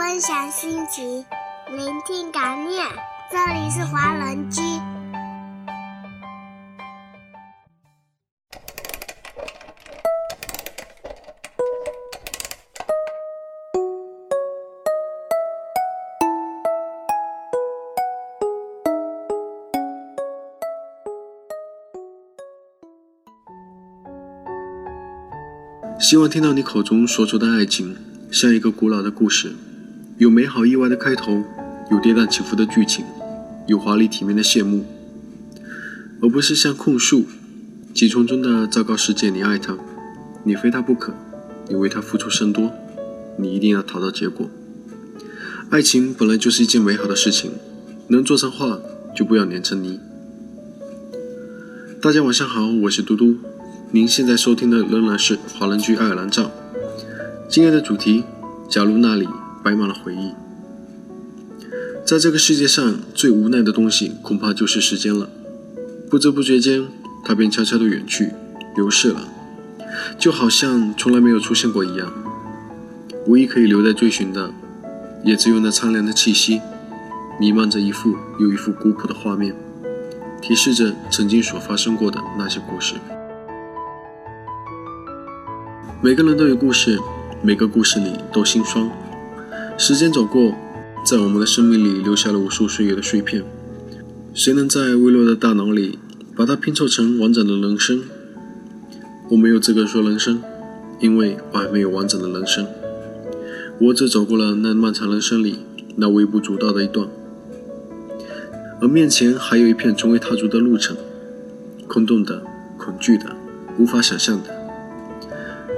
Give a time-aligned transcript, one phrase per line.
[0.00, 1.26] 分享心情，
[1.68, 2.86] 聆听感念。
[3.30, 4.62] 这里是华人居。
[25.98, 27.94] 希望听到你口中说出的爱情，
[28.32, 29.54] 像一个古老的故事，
[30.20, 31.42] 有美好意外的开头，
[31.90, 33.06] 有跌宕起伏的剧情，
[33.66, 34.84] 有华丽体面的谢幕，
[36.20, 37.24] 而不是像控诉、
[37.94, 39.78] 急匆匆的糟糕世界你爱他，
[40.44, 41.14] 你非他不可，
[41.70, 42.70] 你为他付出甚多，
[43.38, 44.46] 你一定要讨到结果。
[45.70, 47.52] 爱情本来就是一件美好的事情，
[48.08, 48.78] 能做成画
[49.16, 49.98] 就不要粘成泥。
[52.02, 53.38] 大家晚上好，我是嘟嘟。
[53.90, 56.50] 您现在收听的仍然是华人居爱尔兰站。
[57.48, 58.24] 今天的主题：
[58.68, 59.26] 假如那里
[59.62, 60.32] 摆满了回忆。
[62.06, 65.28] 在这个世界上最无奈的东西，恐怕就是时间了。
[66.10, 66.88] 不知不觉间，
[67.24, 68.30] 它便悄悄地远去，
[68.74, 69.28] 流逝了，
[70.18, 72.12] 就好像从来没有出现过一样。
[73.28, 74.50] 唯一可以留在追寻的，
[75.24, 76.60] 也只有那苍凉的气息，
[77.38, 79.54] 弥漫着一幅又一幅古朴的画面，
[80.40, 82.94] 提示着曾经所发生过的那些故事。
[86.02, 86.98] 每个人都有故事，
[87.42, 88.90] 每个故事里都心酸。
[89.82, 90.54] 时间走过，
[91.06, 93.42] 在我们的生命里留下了无数岁月的碎片。
[94.34, 95.98] 谁能在微弱的大脑里
[96.36, 98.02] 把它拼凑成完整的人生？
[99.30, 100.42] 我没有资格说人生，
[101.00, 102.66] 因为我还没有完整的人生。
[103.80, 105.60] 我只走过了那漫长人生里
[105.96, 107.08] 那微不足道的一段，
[108.82, 110.94] 而面前还有一片从未踏足的路程，
[111.88, 112.42] 空洞的、
[112.76, 113.34] 恐惧的、
[113.78, 114.54] 无法想象的。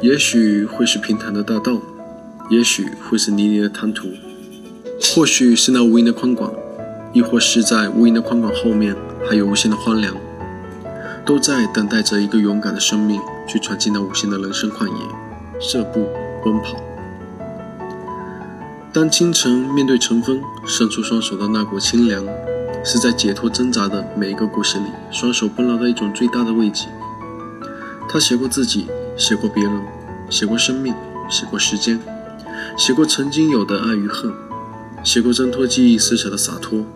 [0.00, 1.82] 也许会是平坦的大道，
[2.50, 4.08] 也许会是泥泞的滩涂，
[5.14, 6.52] 或许是那无垠的宽广，
[7.12, 8.96] 亦或是在无垠的宽广后面
[9.28, 10.14] 还有无限的荒凉，
[11.26, 16.08] 都在等待着一个勇敢的生命去闯进那无限的人生旷野，射步
[16.42, 16.76] 奔跑。
[18.92, 22.24] 当清晨面对晨风，伸出双手的那股清凉，
[22.82, 26.86] 是在解脱挣扎的每一个故事里，双手奔劳的一种最大的慰藉。
[28.08, 28.86] 他写过自己。
[29.18, 29.82] 写过别人，
[30.30, 30.94] 写过生命，
[31.28, 31.98] 写过时间，
[32.78, 34.32] 写过曾经有的爱与恨，
[35.02, 36.86] 写过挣脱记忆撕扯的洒脱，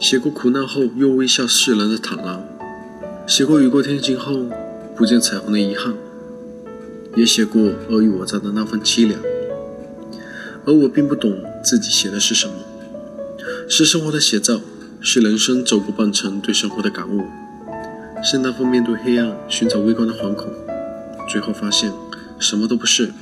[0.00, 2.44] 写过苦难后用微笑释然的坦然，
[3.24, 4.46] 写过雨过天晴后
[4.96, 5.94] 不见彩虹的遗憾，
[7.14, 9.20] 也写过尔虞我诈的那份凄凉。
[10.66, 12.54] 而我并不懂自己写的是什么，
[13.68, 14.60] 是生活的写照，
[15.00, 17.22] 是人生走过半程对生活的感悟，
[18.24, 20.52] 是那份面对黑暗寻找微光的惶恐。
[21.28, 21.92] 最后发现，
[22.40, 23.12] 什么都不是，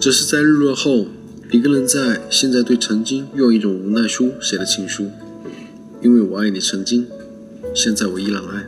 [0.00, 1.06] 只是在日落后，
[1.50, 5.10] 一个人在现在对曾经用一种无奈书写的情书。
[6.02, 7.06] 因为我爱你曾经，
[7.74, 8.66] 现在我依然爱。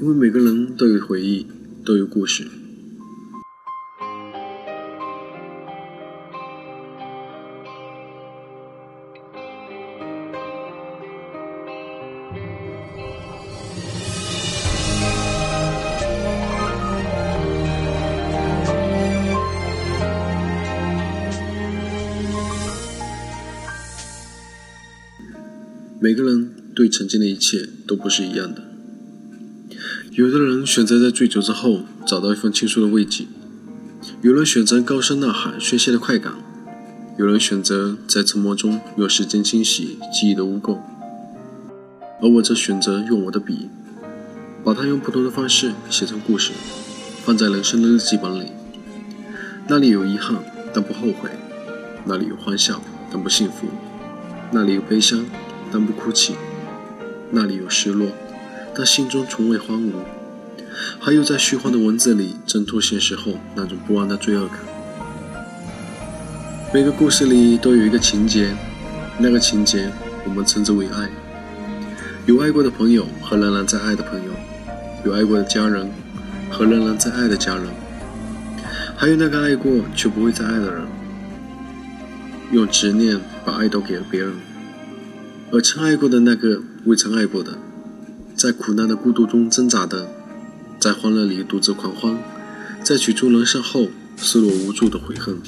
[0.00, 1.46] 因为每个人都有回忆，
[1.84, 2.44] 都有故事。
[26.08, 28.62] 每个人对曾经的一切都不是一样的。
[30.12, 33.26] 有的人选择在醉酒之后找到一份倾诉的慰藉，
[34.22, 36.32] 有人选择高声呐喊宣泄的快感，
[37.18, 40.78] 有人选择在沉默中用时间清洗记忆的污垢，
[42.22, 43.68] 而我则选择用我的笔，
[44.64, 46.52] 把它用不同的方式写成故事，
[47.22, 48.46] 放在人生的日记本里。
[49.68, 50.42] 那里有遗憾，
[50.72, 51.28] 但不后悔；
[52.06, 52.82] 那里有欢笑，
[53.12, 53.66] 但不幸福；
[54.50, 55.22] 那里有悲伤。
[55.70, 56.34] 但不哭泣，
[57.30, 58.08] 那里有失落，
[58.74, 59.92] 但心中从未荒芜。
[61.00, 64.58] 还有在虚幻的文字里挣脱现实后那种不安的罪恶感。
[66.72, 68.54] 每个故事里都有一个情节，
[69.18, 69.90] 那个情节
[70.24, 71.08] 我们称之为爱。
[72.26, 74.32] 有爱过的朋友和仍然在爱的朋友，
[75.04, 75.90] 有爱过的家人
[76.50, 77.64] 和仍然在爱的家人，
[78.96, 80.86] 还有那个爱过却不会再爱的人，
[82.52, 84.32] 用执念把爱都给了别人。
[85.50, 87.58] 而曾爱过的那个未曾爱过的，
[88.36, 90.06] 在苦难的孤独中挣扎的，
[90.78, 92.18] 在欢乐里独自狂欢，
[92.84, 95.40] 在曲终人散后失落无助的悔恨，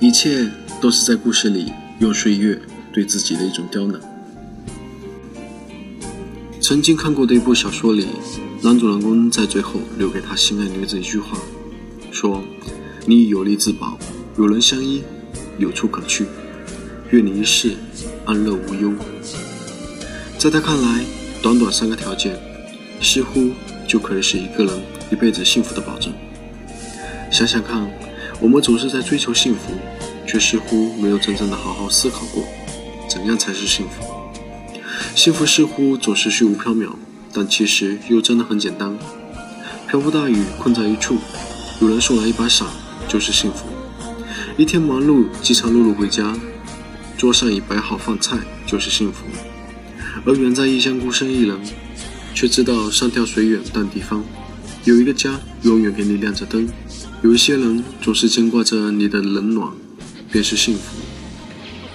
[0.00, 0.50] 一切
[0.82, 2.60] 都是在故事里用岁月
[2.92, 3.98] 对自己的一种刁难。
[6.60, 8.06] 曾经看过的一部小说里，
[8.62, 11.38] 男主人公在最后留给他心爱女子一句话，
[12.12, 12.44] 说
[13.08, 13.98] ：“你有力自保，
[14.36, 15.02] 有人相依，
[15.56, 16.26] 有处可去，
[17.10, 17.74] 愿你一世
[18.24, 18.92] 安乐无忧。
[20.38, 21.04] 在他看来，
[21.42, 22.38] 短短三个条件，
[23.00, 23.50] 似乎
[23.88, 24.80] 就可以使一个人
[25.10, 26.12] 一辈子幸福的保证。
[27.28, 27.90] 想想看，
[28.38, 29.72] 我们总是在追求幸福，
[30.24, 32.44] 却似乎没有真正的好好思考过，
[33.08, 34.04] 怎样才是幸福？
[35.16, 36.90] 幸福似乎总是虚无缥缈，
[37.32, 38.96] 但其实又真的很简单。
[39.88, 41.18] 瓢泼大雨，困在一处，
[41.80, 42.68] 有人送来一把伞，
[43.08, 43.66] 就是幸福。
[44.56, 46.32] 一天忙碌，饥肠辘辘回家，
[47.20, 49.26] 桌上已摆好饭菜，就是幸福。
[50.24, 51.60] 而远在异乡孤身一人，
[52.34, 54.24] 却知道山条水远但地方，
[54.84, 56.66] 有一个家永远给你亮着灯。
[57.22, 59.70] 有一些人总是牵挂着你的冷暖，
[60.32, 60.96] 便是幸福。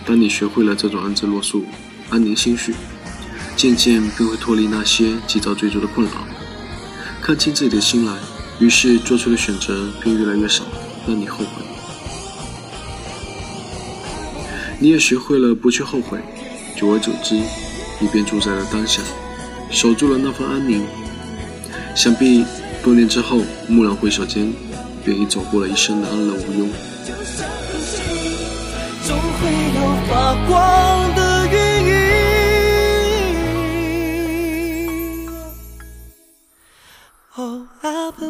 [0.06, 1.66] 当你学会了这种安之若素、
[2.12, 2.76] 安宁心绪，
[3.56, 6.12] 渐渐便会脱离那些急躁追逐的困扰，
[7.20, 8.16] 看清自己的心来，
[8.60, 10.66] 于是做出的选择便越来越少，
[11.08, 11.55] 让你后悔。
[14.78, 16.20] 你也学会了不去后悔，
[16.76, 17.36] 久而久之。
[17.98, 19.02] 你便住在了当下，
[19.72, 20.86] 守住了那份安宁。
[21.96, 22.44] 想必
[22.84, 24.52] 多年之后，蓦然回首间，
[25.06, 26.68] 便已走过了一生的安乐无忧。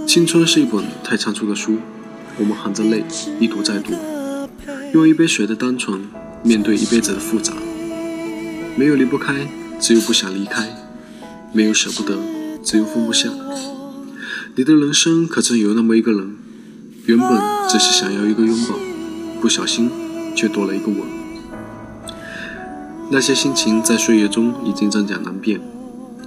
[0.08, 1.80] 青春是一本太仓促的书，
[2.38, 3.04] 我们含着泪
[3.40, 3.94] 一读再读，
[4.94, 6.08] 用一杯水的单纯
[6.46, 7.54] 面对一辈子的复杂。
[8.78, 9.48] 没有离不开，
[9.80, 10.64] 只有不想离开；
[11.52, 12.20] 没有舍不得，
[12.64, 13.30] 只有放不下。
[14.56, 16.36] 你的人生可曾有那么一个人，
[17.06, 18.76] 原本只是想要一个拥抱，
[19.42, 19.90] 不小心
[20.36, 21.00] 却多了一个吻。
[23.10, 25.60] 那些心情在岁月中已经真假难辨，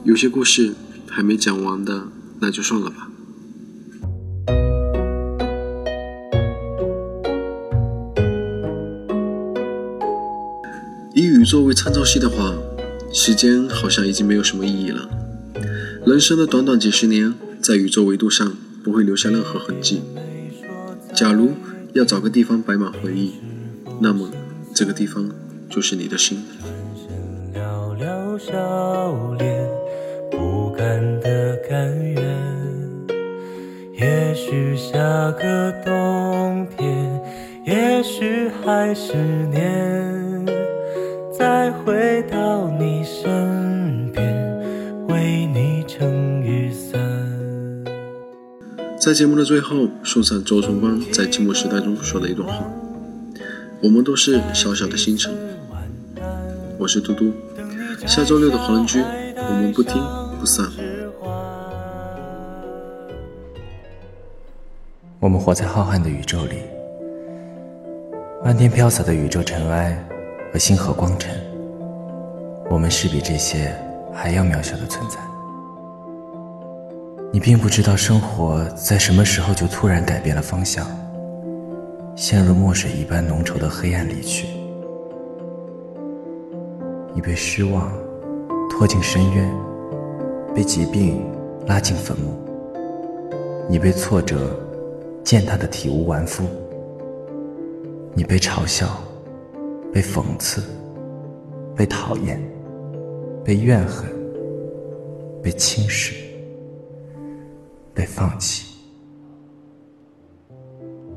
[0.03, 0.75] 有些故事
[1.09, 2.09] 还没讲完的，
[2.41, 3.09] 那就算了吧。
[11.49, 12.53] 作为参照系的话，
[13.11, 15.09] 时间好像已经没有什么意义了。
[16.05, 18.53] 人生的短短几十年，在宇宙维度上
[18.85, 20.03] 不会留下任何痕迹。
[21.15, 21.53] 假如
[21.95, 23.33] 要找个地方摆满回忆，
[23.99, 24.29] 那么
[24.75, 25.31] 这个地方
[25.71, 26.45] 就是你的心。
[33.97, 34.99] 也许下
[35.33, 37.23] 个冬天，
[37.65, 39.15] 也许还是
[39.51, 40.28] 年。
[41.39, 46.99] 再回到你身边，为你撑雨伞。
[48.99, 52.69] 在节目的最后，送上周崇光在《寂寞时代》中说的一段话
[53.81, 55.33] ：“我们都是小小的星辰。”
[56.77, 57.31] 我是嘟嘟，
[58.05, 59.95] 下周六的好邻居，我们不听
[60.41, 60.69] 不散。
[65.21, 66.57] 我们活在浩瀚的宇宙里，
[68.45, 70.05] 漫天飘洒的宇宙尘埃。
[70.53, 71.35] 和星河光尘，
[72.71, 73.75] 我们是比这些
[74.13, 75.19] 还要渺小的存在。
[77.31, 80.87] 你并不知道生活在什么时候就突然改变了方向，
[82.17, 84.49] 陷入墨水一般浓稠的黑暗里去。
[87.15, 87.93] 你被失望
[88.71, 89.55] 拖进深渊，
[90.55, 91.23] 被疾病
[91.67, 92.33] 拉进坟墓。
[93.69, 94.59] 你被挫折
[95.23, 96.45] 践踏的体无完肤，
[98.15, 98.89] 你被嘲笑。
[99.93, 100.63] 被讽刺，
[101.75, 102.41] 被讨厌，
[103.45, 104.09] 被怨恨，
[105.43, 106.15] 被轻视，
[107.95, 108.75] 被放弃，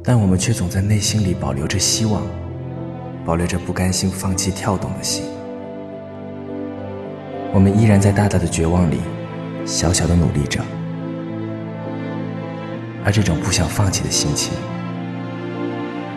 [0.04, 2.24] 但我们却总在内心里保留着希望，
[3.26, 5.26] 保留着不甘心放弃跳动的心。
[7.54, 9.02] 我们依然在大大的绝望里，
[9.66, 10.62] 小小的努力着，
[13.04, 14.54] 而这种不想放弃的心情，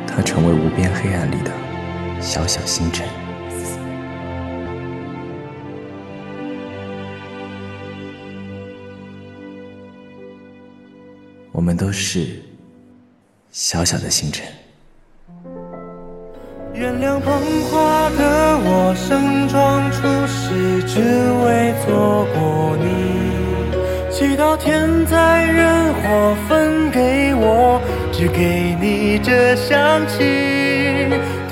[0.07, 1.63] 它成为无边黑暗里的。
[2.25, 3.07] 小小星辰，
[11.52, 12.43] 我们都是
[13.50, 14.47] 小小的星辰。
[16.73, 17.31] 原谅捧
[17.71, 21.00] 花的我盛装出席，只
[21.45, 22.88] 为错过你。
[24.11, 30.63] 祈祷天灾人祸分给我，只给你这香气。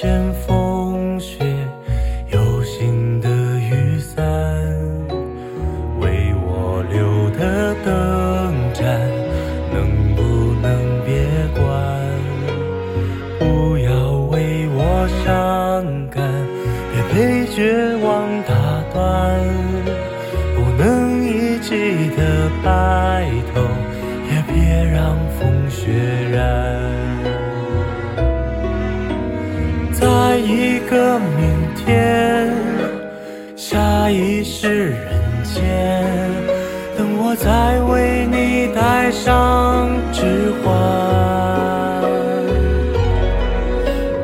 [0.00, 1.44] 见风雪
[2.32, 4.24] 有心的雨伞，
[6.00, 8.98] 为我留的灯盏，
[9.70, 10.22] 能不
[10.62, 10.72] 能
[11.04, 11.12] 别
[11.52, 11.62] 关？
[13.38, 16.24] 不要为我伤感，
[16.94, 18.54] 别被绝望打
[18.94, 19.38] 断。
[20.56, 23.60] 不能一起的白头，
[24.30, 25.92] 也别让风雪
[26.32, 26.40] 染。
[30.50, 32.52] 一个明天，
[33.54, 34.98] 下一世人
[35.44, 35.62] 间，
[36.98, 40.66] 等我再为你戴上指环。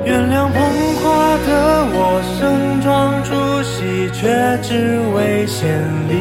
[0.05, 0.59] 原谅捧
[0.97, 3.31] 花的我盛装出
[3.63, 4.27] 席，却
[4.63, 5.79] 只为献
[6.09, 6.13] 礼。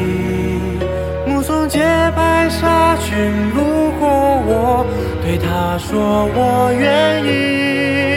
[1.26, 1.80] 目送洁
[2.14, 4.08] 白纱裙路过
[4.46, 4.86] 我，
[5.20, 8.15] 对她说我愿意。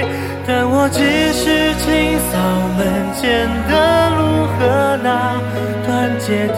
[0.51, 0.99] 但我继
[1.31, 1.45] 续
[1.77, 2.33] 清扫
[2.75, 2.81] 门
[3.13, 5.37] 前的路和那
[5.85, 6.47] 段阶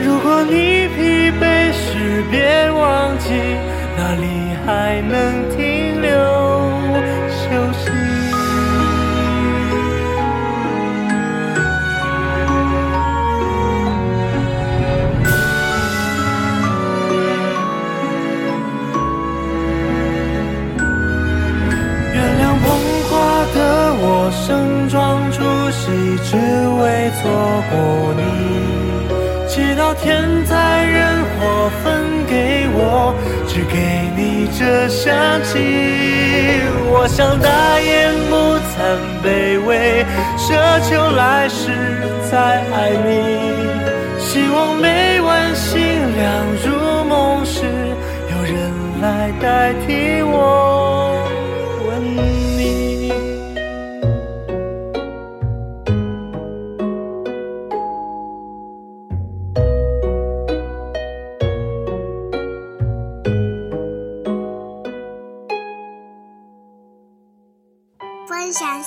[0.00, 3.28] 如果你疲惫时，别忘记
[3.98, 5.43] 那里还能
[33.46, 33.76] 只给
[34.16, 35.52] 你这香气。
[36.90, 38.34] 我想大言不
[38.70, 38.74] 惭
[39.22, 39.26] 卑
[39.66, 40.04] 微，
[40.36, 40.46] 奢
[40.88, 41.70] 求来世
[42.30, 43.08] 再爱你。
[44.18, 45.76] 希望每晚星
[46.16, 46.22] 亮
[46.64, 47.62] 入梦时，
[48.30, 48.54] 有人
[49.02, 50.73] 来代替我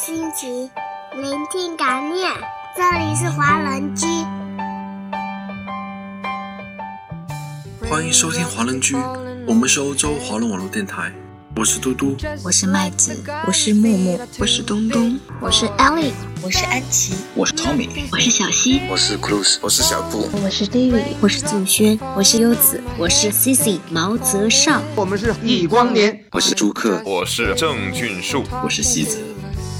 [0.07, 0.69] 心情，
[1.21, 2.31] 聆听感念。
[2.77, 4.07] 这里是华人居，
[7.89, 8.95] 欢迎收听华人居，
[9.45, 11.11] 我们是欧洲华人网络电台，
[11.57, 12.15] 我是嘟嘟。
[12.41, 29.21] 我是麦子，我是木木，我是东东，我是 Ellie，我是安琪，我是 Tommy，我是小溪，我是 Cruz，我是小布，我是 David，我是静轩，我是优子，我是 Cici 毛泽少，我们是易光年，我是朱克，我是郑俊树，我是西子。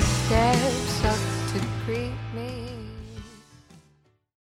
[0.00, 0.89] steps